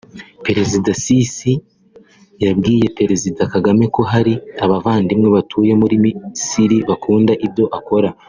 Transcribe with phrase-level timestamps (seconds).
[0.45, 1.51] Perezida Sisi
[2.43, 8.09] yabwiye Perezida Kagame ko hari abavandimwe batuye muri Misiri bakunda ibyo akora